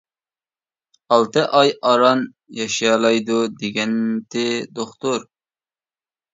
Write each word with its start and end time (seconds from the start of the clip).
ئالتە 1.15 1.43
ئاي 1.57 1.69
ئاران 1.89 2.25
ياشىيالايدۇ 2.61 3.39
دېگەنتى 3.61 4.49
دوختۇر. 4.81 5.31